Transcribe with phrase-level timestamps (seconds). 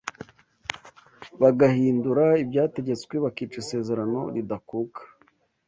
[1.41, 5.01] bagahindura ibyategetswe bakica isezerano ridakuka.